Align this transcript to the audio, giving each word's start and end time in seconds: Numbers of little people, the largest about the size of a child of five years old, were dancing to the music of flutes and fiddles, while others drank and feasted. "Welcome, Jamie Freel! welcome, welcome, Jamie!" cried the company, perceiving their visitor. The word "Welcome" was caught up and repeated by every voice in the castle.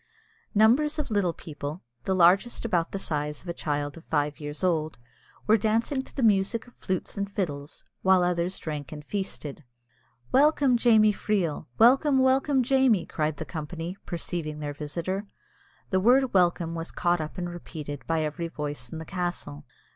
Numbers 0.55 0.97
of 0.97 1.11
little 1.11 1.31
people, 1.31 1.83
the 2.05 2.15
largest 2.15 2.65
about 2.65 2.91
the 2.91 2.97
size 2.97 3.43
of 3.43 3.47
a 3.49 3.53
child 3.53 3.95
of 3.97 4.03
five 4.03 4.39
years 4.39 4.63
old, 4.63 4.97
were 5.45 5.57
dancing 5.59 6.01
to 6.01 6.15
the 6.15 6.23
music 6.23 6.65
of 6.65 6.73
flutes 6.73 7.19
and 7.19 7.31
fiddles, 7.31 7.83
while 8.01 8.23
others 8.23 8.57
drank 8.57 8.91
and 8.91 9.05
feasted. 9.05 9.63
"Welcome, 10.31 10.75
Jamie 10.75 11.13
Freel! 11.13 11.67
welcome, 11.77 12.17
welcome, 12.17 12.63
Jamie!" 12.63 13.05
cried 13.05 13.37
the 13.37 13.45
company, 13.45 13.95
perceiving 14.07 14.57
their 14.59 14.73
visitor. 14.73 15.27
The 15.91 15.99
word 15.99 16.33
"Welcome" 16.33 16.73
was 16.73 16.89
caught 16.89 17.21
up 17.21 17.37
and 17.37 17.47
repeated 17.51 18.03
by 18.07 18.23
every 18.23 18.47
voice 18.47 18.89
in 18.89 18.97
the 18.97 19.05
castle. 19.05 19.65